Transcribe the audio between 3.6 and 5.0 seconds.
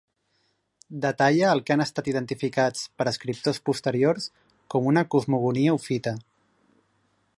posteriors com